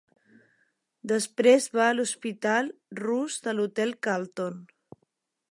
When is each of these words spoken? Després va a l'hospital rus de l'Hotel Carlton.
Després 1.11 1.67
va 1.79 1.83
a 1.89 1.91
l'hospital 1.99 2.73
rus 3.03 3.39
de 3.45 3.55
l'Hotel 3.59 3.95
Carlton. 4.09 4.59